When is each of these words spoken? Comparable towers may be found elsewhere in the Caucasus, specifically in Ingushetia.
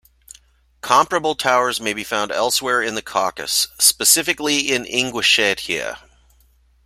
Comparable 0.81 1.35
towers 1.35 1.79
may 1.79 1.93
be 1.93 2.03
found 2.03 2.31
elsewhere 2.31 2.81
in 2.81 2.95
the 2.95 3.03
Caucasus, 3.03 3.67
specifically 3.77 4.61
in 4.71 4.83
Ingushetia. 4.83 5.99